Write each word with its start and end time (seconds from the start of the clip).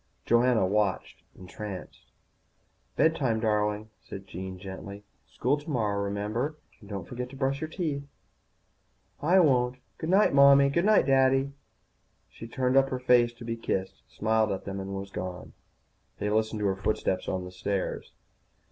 Joanna 0.25 0.65
watched 0.65 1.21
entranced. 1.37 2.11
"Bed 2.95 3.15
time, 3.15 3.39
darling," 3.39 3.91
said 4.01 4.25
Jean 4.25 4.57
gently. 4.57 5.03
"School 5.29 5.59
tomorrow, 5.59 6.01
remember? 6.01 6.57
And 6.79 6.89
don't 6.89 7.05
forget 7.07 7.29
to 7.29 7.35
brush 7.35 7.61
your 7.61 7.67
teeth." 7.69 8.01
"I 9.21 9.39
won't. 9.41 9.75
Goodnight, 9.99 10.33
Mommy, 10.33 10.69
goodnight, 10.71 11.05
Daddy." 11.05 11.51
She 12.31 12.47
turned 12.47 12.77
up 12.77 12.89
her 12.89 12.97
face 12.97 13.31
to 13.33 13.45
be 13.45 13.55
kissed, 13.55 14.01
smiled 14.09 14.51
at 14.51 14.65
them, 14.65 14.79
and 14.79 14.95
was 14.95 15.11
gone. 15.11 15.53
They 16.17 16.31
listened 16.31 16.61
to 16.61 16.65
her 16.65 16.75
footsteps 16.75 17.27
on 17.29 17.45
the 17.45 17.51
stairs. 17.51 18.11